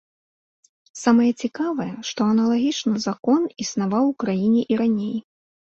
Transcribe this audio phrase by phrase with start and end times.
[1.01, 5.17] Самае цікавае, што аналагічны закон існаваў у краіне і раней.